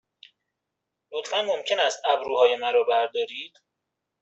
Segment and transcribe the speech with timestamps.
[1.13, 3.53] لطفاً ممکن است ابروهای مرا بردارید؟